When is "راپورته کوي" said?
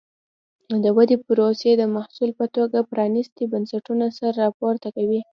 4.43-5.21